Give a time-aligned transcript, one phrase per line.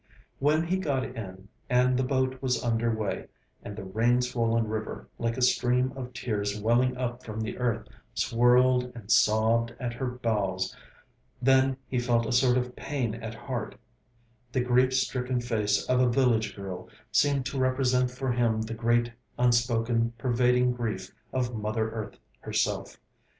[0.39, 3.27] When he got in and the boat was under way,
[3.61, 7.87] and the rain swollen river, like a stream of tears welling up from the earth,
[8.15, 10.75] swirled and sobbed at her bows,
[11.39, 13.75] then he felt a sort of pain at heart;
[14.51, 19.11] the grief stricken face of a village girl seemed to represent for him the great
[19.37, 22.97] unspoken pervading grief of Mother Earth herself.